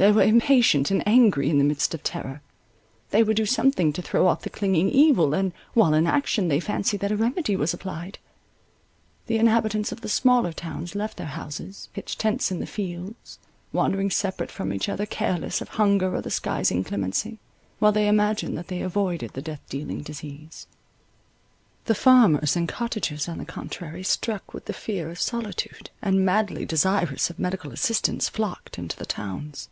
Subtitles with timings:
[0.00, 2.40] They were impatient and angry in the midst of terror.
[3.10, 6.60] They would do something to throw off the clinging evil, and, while in action, they
[6.60, 8.20] fancied that a remedy was applied.
[9.26, 13.40] The inhabitants of the smaller towns left their houses, pitched tents in the fields,
[13.72, 17.40] wandering separate from each other careless of hunger or the sky's inclemency,
[17.80, 20.68] while they imagined that they avoided the death dealing disease.
[21.86, 26.64] The farmers and cottagers, on the contrary, struck with the fear of solitude, and madly
[26.64, 29.68] desirous of medical assistance, flocked into the towns.